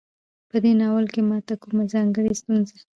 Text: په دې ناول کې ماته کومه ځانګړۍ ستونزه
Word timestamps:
په 0.49 0.57
دې 0.63 0.71
ناول 0.79 1.05
کې 1.13 1.21
ماته 1.29 1.53
کومه 1.61 1.83
ځانګړۍ 1.93 2.33
ستونزه 2.41 2.75